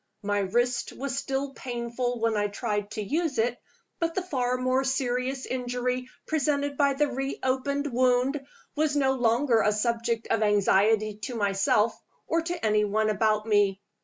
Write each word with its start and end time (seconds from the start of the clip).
My 0.23 0.39
wrist 0.39 0.93
was 0.93 1.15
still 1.15 1.53
painful 1.53 2.19
when 2.21 2.35
I 2.35 2.47
tried 2.47 2.89
to 2.93 3.03
use 3.03 3.37
it; 3.37 3.59
but 3.99 4.15
the 4.15 4.23
far 4.23 4.57
more 4.57 4.83
serious 4.83 5.45
injury 5.45 6.09
presented 6.25 6.75
by 6.75 6.95
the 6.95 7.05
re 7.07 7.37
opened 7.43 7.85
wound 7.93 8.43
was 8.75 8.95
no 8.95 9.13
longer 9.13 9.61
a 9.61 9.71
subject 9.71 10.25
of 10.31 10.41
anxiety 10.41 11.17
to 11.29 11.35
myself 11.35 11.95
or 12.25 12.41
to 12.41 12.65
any 12.65 12.83
one 12.83 13.11
about 13.11 13.45
me. 13.45 13.79